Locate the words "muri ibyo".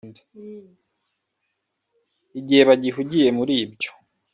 3.37-3.91